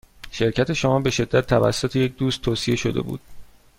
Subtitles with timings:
[0.31, 3.19] شرکت شما به شدت توسط یک دوست توصیه شده بود.